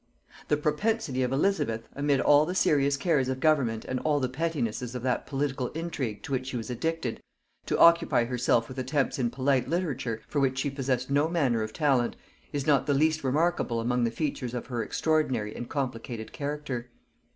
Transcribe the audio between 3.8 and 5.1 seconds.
and all the pettinesses of